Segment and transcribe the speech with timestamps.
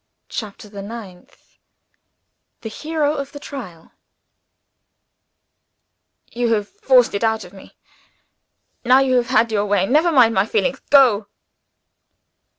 [0.29, 1.59] CHAPTER THE NINTH
[2.61, 3.91] The Hero of the Trial
[6.31, 7.77] "You have forced it out of me.
[8.83, 11.27] Now you have had your way, never mind my feelings Go!"